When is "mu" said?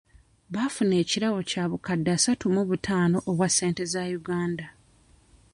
2.55-2.61